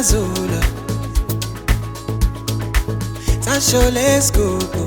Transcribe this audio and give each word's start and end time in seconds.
Zazula, 0.00 0.60
Tashole's 3.44 4.30
Google. 4.30 4.86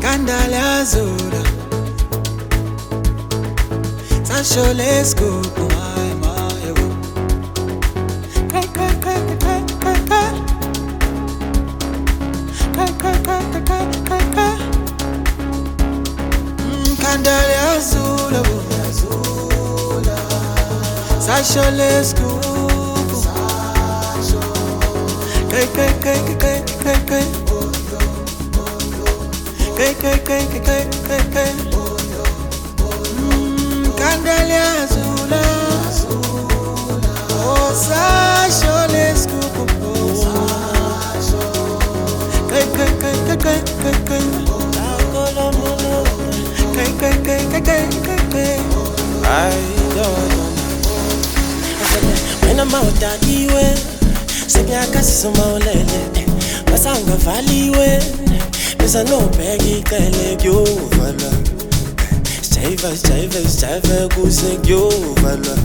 Candale 0.00 0.60
Azura, 0.80 1.42
Tashole's 4.24 5.12
Google. 5.12 5.93
Oh 21.56 21.70
I 49.26 49.50
don't 49.94 50.28
know. 50.36 50.53
Tena 52.54 52.64
maudadiwe 52.64 53.74
Sengiyakazisa 54.46 55.28
ulele 55.28 56.00
Basangavaliwe 56.70 58.02
Beza 58.78 59.04
nobheka 59.04 59.64
icele 59.64 60.36
kuyovalwa 60.36 61.32
Sijayiva 62.42 62.96
sijayiva 62.96 63.50
sijayiva 63.50 64.14
kuze 64.14 64.56
kuyovalwa 64.62 65.56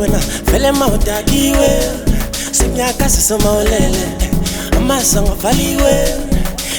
Wena 0.00 0.20
vele 0.52 0.72
mawudakiwe 0.72 1.68
Sengiyakazisa 2.52 3.36
ulele 3.36 4.08
Amasango 4.76 5.32
avaliwe 5.32 6.14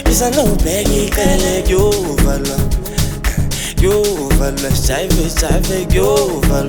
Beza 0.05 0.29
nobheka 0.29 0.89
icele 0.89 1.61
kuyovalwa 1.61 2.57
يوفل 3.81 4.57
شايف 4.87 5.39
شايف 5.41 5.93
يوفل 5.93 6.67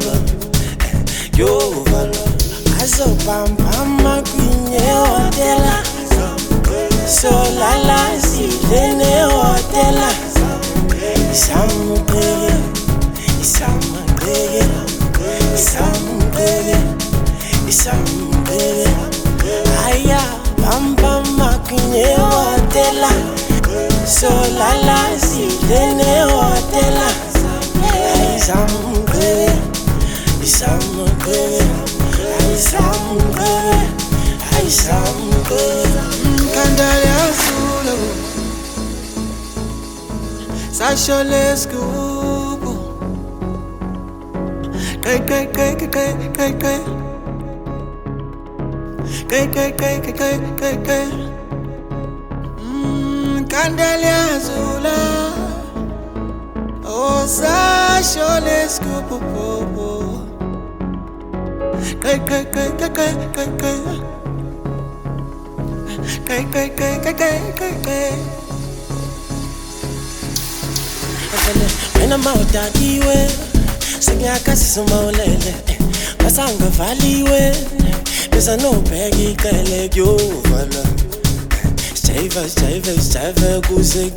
يوفل 1.39 2.11
عزو 2.81 3.05
بام 3.27 3.55
بام 3.55 4.03
ما 4.05 4.21
كنيه 4.21 5.03
ودلا 5.03 5.83
سولالا 7.07 8.19
زيدني 8.19 9.25
ودلا 9.25 10.09
سام 11.35 12.05
قيل 12.13 12.61
سام 13.43 13.81
قيل 14.31 15.57
سام 15.57 16.21
قيل 16.37 16.77
سام 17.71 18.05
قيل 18.49 18.89
هيا 19.87 20.21
بام 20.59 20.95
بام 20.95 21.37
ما 21.39 21.61
كنيه 21.71 22.17
ودلا 22.17 23.11
solala 24.07 24.99
silene 25.27 26.13
hotela 26.31 27.09
ayisamgqebe 28.21 29.49
isamgqebe 30.47 31.61
ayisamgqebe 32.41 33.79
ayisamgqebe 34.57 36.03
kandale 36.55 37.11
azule 37.25 37.95
sasho 40.79 41.19
lesigubu 41.31 42.73
qeqeqeqeqeqeqe 45.05 46.75
qeqeqeqeqeqeqe 49.31 50.99
Candelia 53.53 54.41
Candeliazula 54.41 55.01
O 56.83 57.27
să 57.27 57.49
șolesc 58.13 58.81
cu 58.81 59.23
popo 59.33 60.05
Căi, 61.99 62.23
căi, 62.25 62.47
căi, 62.51 62.73
căi, 62.79 62.91
căi, 62.93 63.17
căi, 63.33 63.51
căi 63.57 64.03
Căi, 66.25 66.49
căi, 66.51 66.73
căi, 66.77 67.01
căi, 67.03 67.15
căi, 67.15 67.53
căi, 67.55 67.77
căi 67.83 68.19
Mena 71.99 72.17
mautatiwe 72.17 73.31
sekunyakasisumaulele 73.99 75.65
basangavaliwe 76.23 77.55
bezanobheka 78.31 79.17
icele 79.17 79.89
vala. 80.43 81.12
Jive, 82.13 82.49
jive, 82.57 82.95
jive 82.97 83.61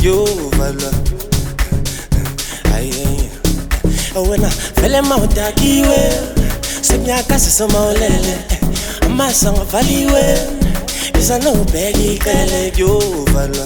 you, 0.03 0.25
kuyovalwa. 0.25 0.91
Aye 2.75 3.29
oh, 4.15 4.23
wena 4.23 4.49
vele 4.81 5.01
mawudakiwe. 5.01 6.12
Sekunyaka 6.81 7.39
sisomaulele 7.39 8.38
amasango 9.05 9.62
avaliwe 9.62 10.38
izanobheka 11.19 11.99
ikele 11.99 12.71
kuyovalwa. 12.71 13.65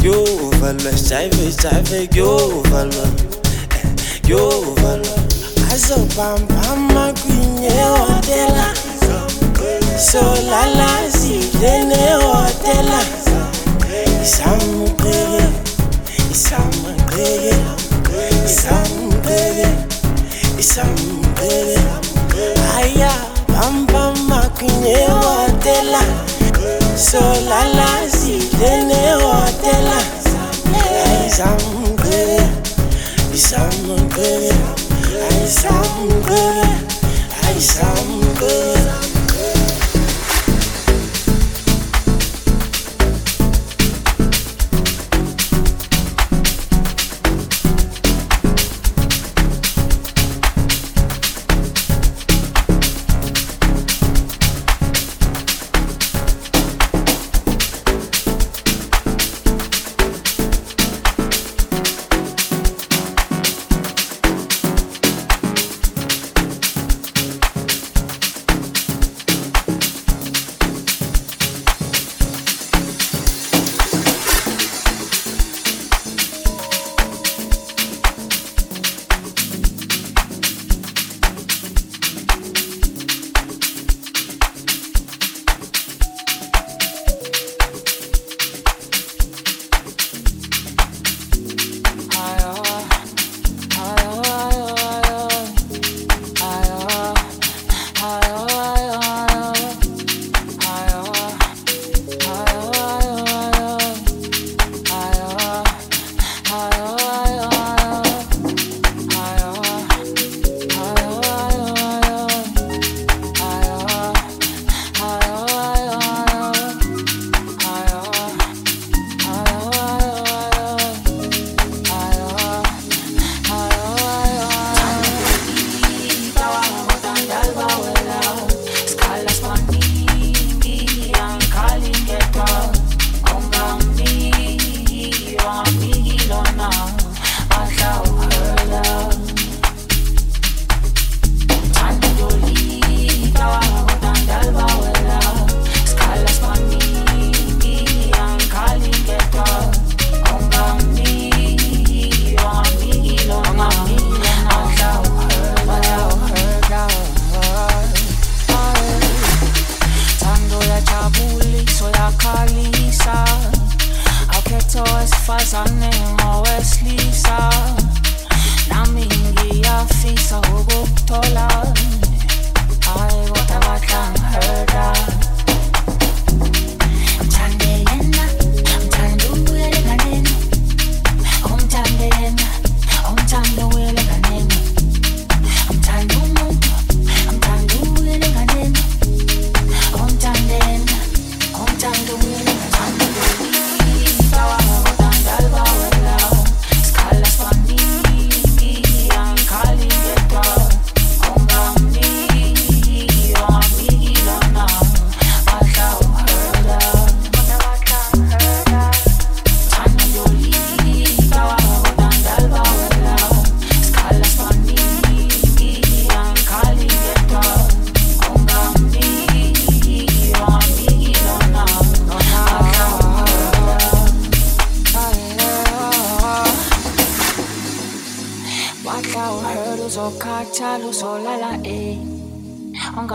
Kuyovalwa 0.00 0.92
jive, 0.92 1.52
jive 1.62 2.06
kuyovalwa. 2.06 3.06
Kuyovalwa. 4.22 5.18
Azobamba 5.72 6.62
amakwinye 6.72 7.68
wotela 7.68 8.74
solala 9.98 10.90
sidlene 11.18 12.02
hotela 12.22 13.00
isamgqeke 14.24 15.44
isamgqeke 16.34 17.54
isamgqeke 18.46 19.68
isamgqeke 20.62 22.44
aya 22.78 23.12
bambam 23.52 24.14
hotela 24.30 24.96
hotela 25.16 26.02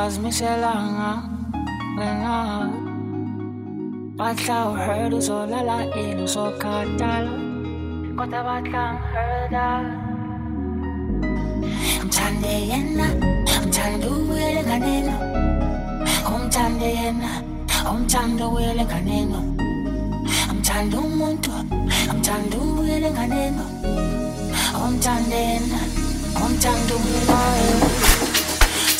was 0.05 0.19
Michelanga 0.19 1.11
but 4.17 4.49
I 4.49 4.85
heard 4.85 5.13
us 5.13 5.29
all 5.29 5.47
la 5.47 5.79
in 5.95 6.19
us 6.19 6.35
all 6.35 6.51
katala 6.61 7.33
Kota 8.17 8.39
batla 8.47 8.83
herda 9.11 9.67
Mthande 12.05 12.53
yena 12.71 13.07
Mthande 13.65 14.07
uwele 14.07 14.63
nganeno 14.63 15.15
Umthande 16.35 16.89
yena 16.99 17.31
Umthande 17.91 18.43
uwele 18.43 18.85
nganeno 18.85 19.39
Mthande 20.55 20.97
umuntu 20.97 21.51
Mthande 22.17 22.57
uwele 22.57 23.11
nganeno 23.11 23.65
Umthande 24.85 25.35
yena 25.35 25.79
Umthande 26.45 26.93
uwele 26.93 27.25
nganeno 27.25 28.12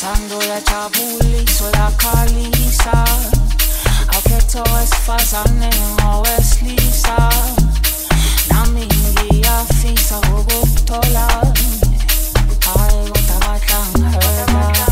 Pasando 0.04 0.38
la 0.48 0.62
chabuli 0.62 1.48
sulla 1.48 1.90
caliza 1.96 2.92
A 2.92 4.22
che 4.24 4.38
to 4.52 4.62
es 4.82 4.90
fazane 5.06 5.70
o 6.04 6.22
es 6.38 6.60
lisa 6.60 7.30
Na 8.50 8.66
mingia 8.66 9.64
fisa 9.80 10.18
o 10.18 10.44
gotola 10.44 11.26
Ai 12.76 13.08
gotala 13.08 13.58
tan 13.66 14.04
herda 14.12 14.88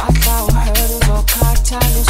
Watla 0.00 0.36
o 0.42 0.52
herda 0.64 1.12
o 1.12 1.22
kata 1.26 1.78
lu 1.92 2.02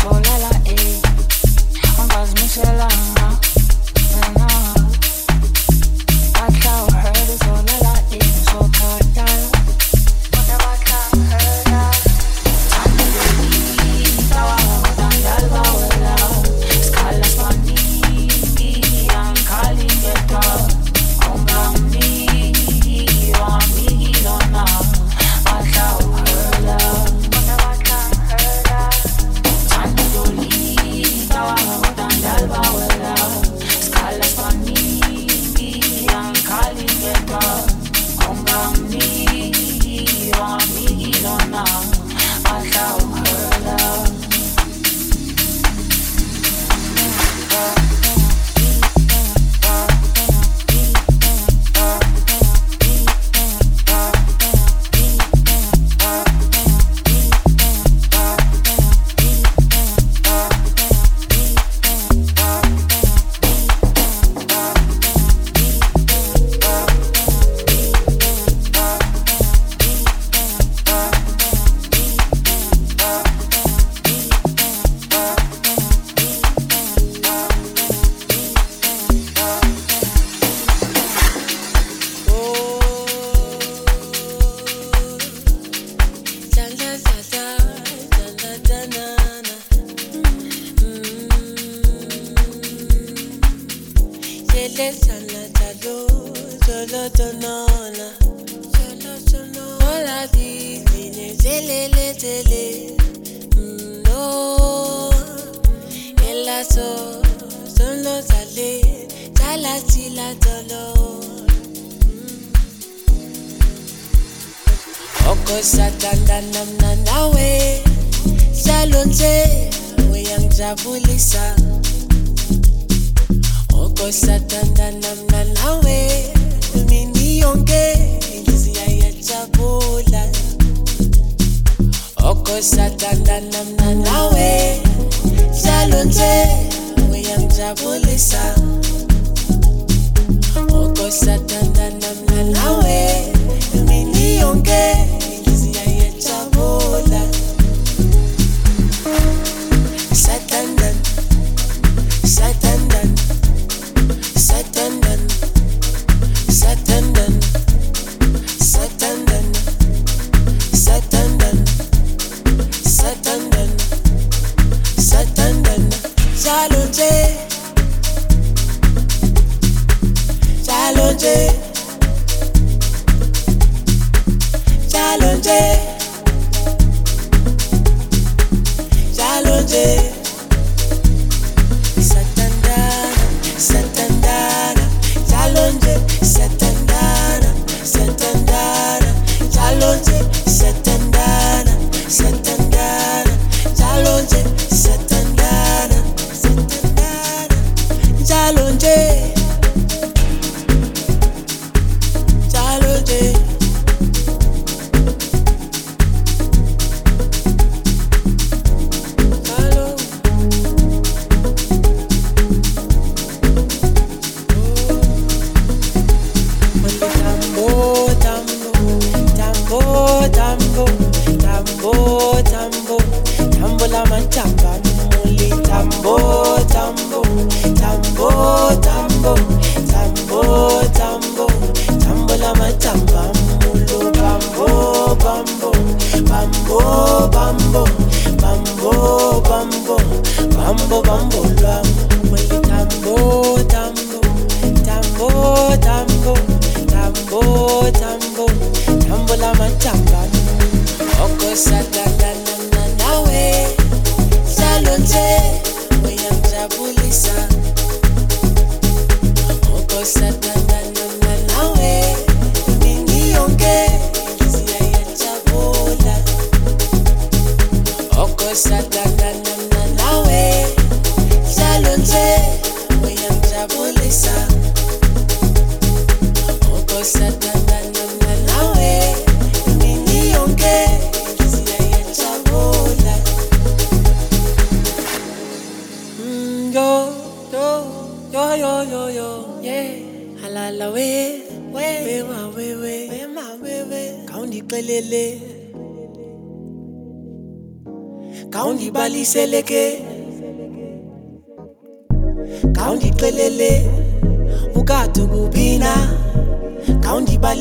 esa 251.53 251.92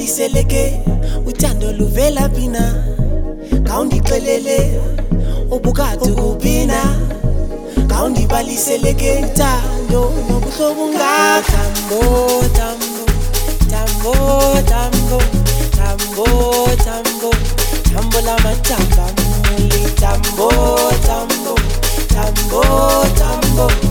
liseleke 0.02 0.82
uthando 1.26 1.72
luvela 1.74 2.30
phina 2.30 2.64
ngawundixelele 3.62 4.58
ubukade 5.52 6.10
kuphina 6.20 6.80
ngawundibaliseleke 7.86 9.12
uthando 9.26 10.02
nobuhlobo 10.30 10.84
ngatambo 10.94 12.02
tambo 12.58 13.04
tambo 13.72 14.14
tambo 14.72 15.22
tambo 15.78 16.26
tambo 16.86 17.32
tambo. 17.94 18.18
Lamatamba 18.26 19.06
muli. 19.18 19.82
Tambo 20.02 20.50
tambo 21.08 21.56
tambo 22.14 22.64
tambo, 23.18 23.66
tambo. 23.68 23.91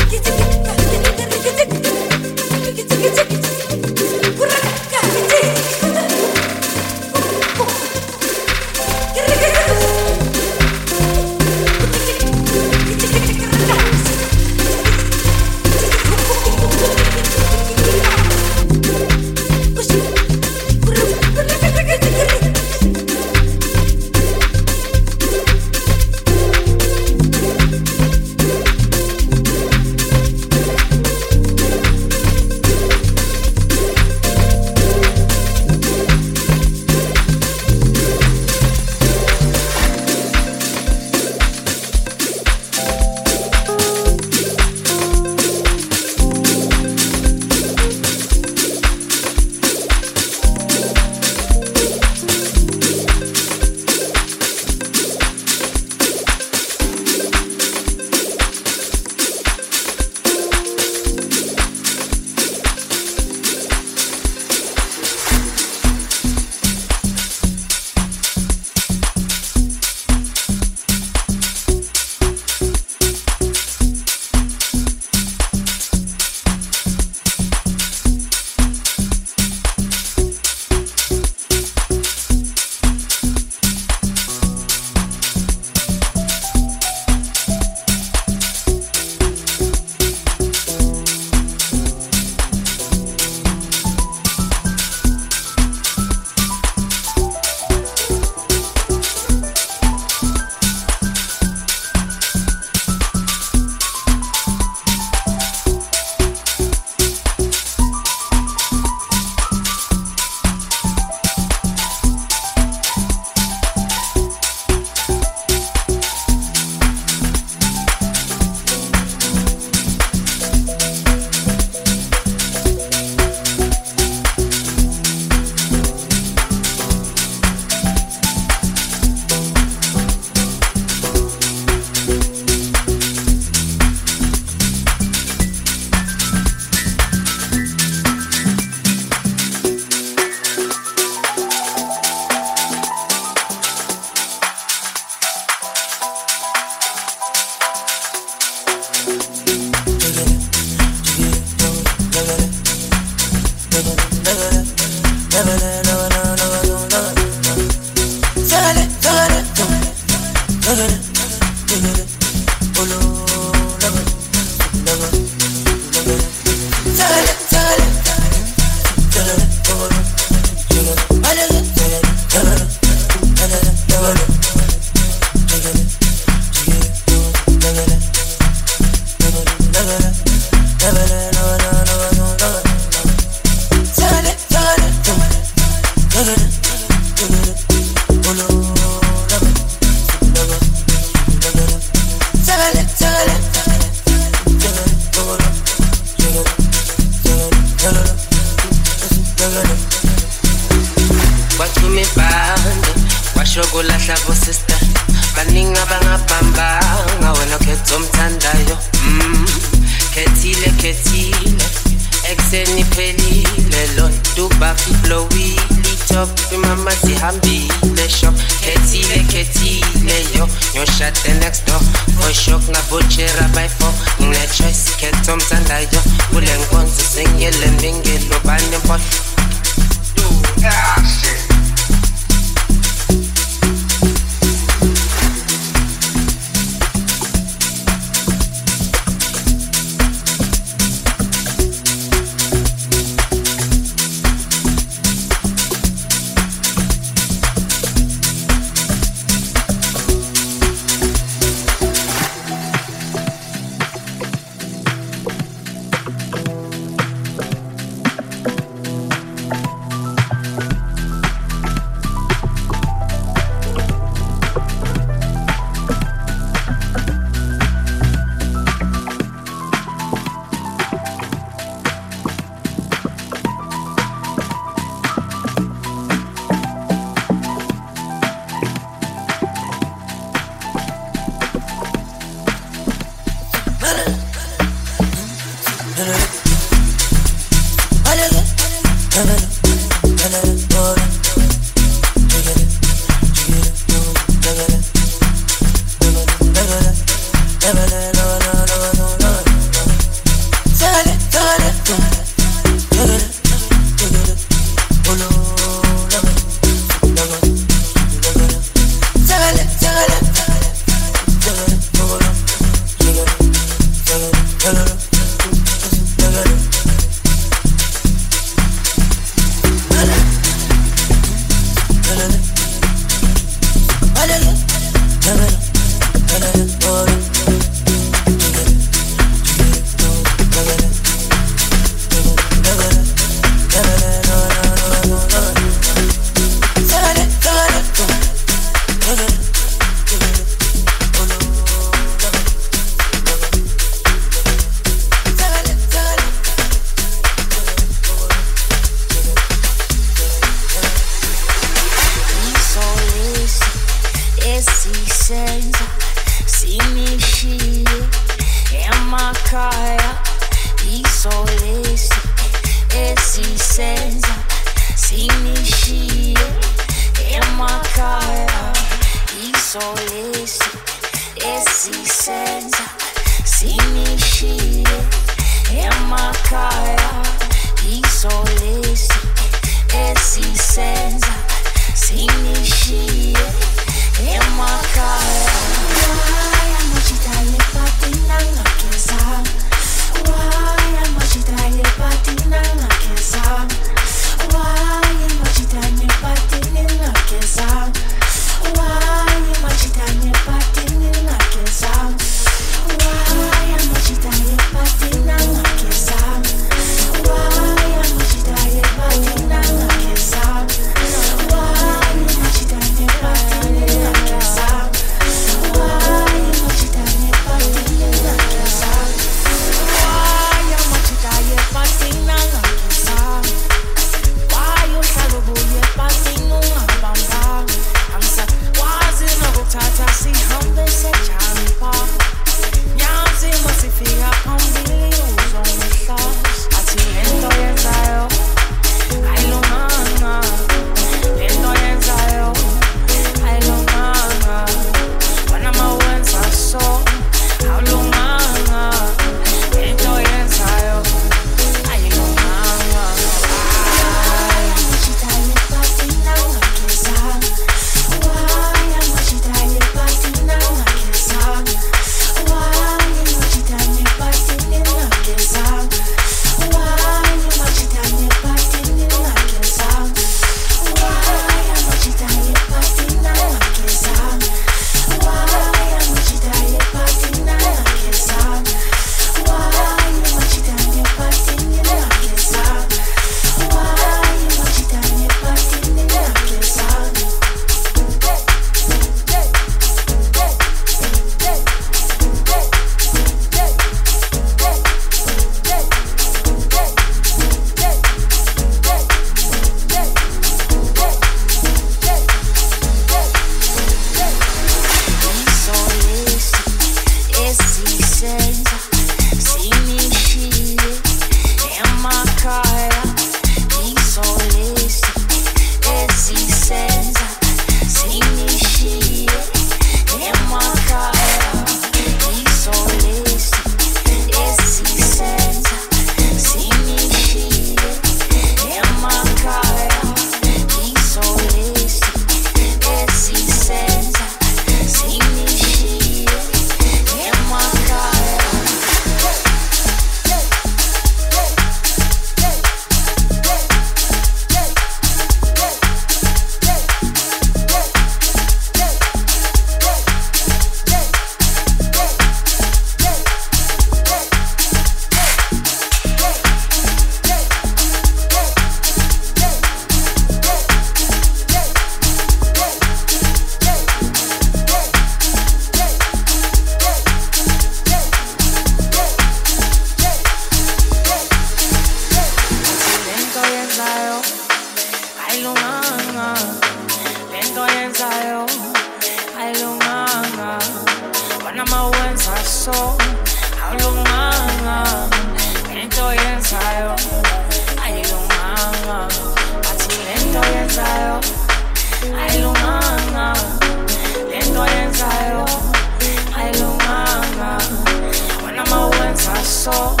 있어. 599.61 600.00